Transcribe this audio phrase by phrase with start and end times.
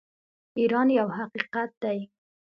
[0.59, 1.99] ایران یو حقیقت دی.